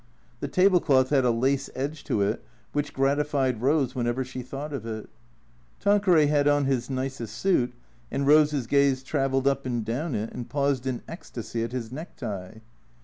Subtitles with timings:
[0.39, 4.73] The table cloth had a lace edge to it which gratified Eose whenever she thought
[4.73, 5.07] of it.
[5.79, 7.75] Tanqueray had on his nicest suit,
[8.09, 12.55] and Eose's gaze travelled up and down it, and paused in ecstasy at his necktie.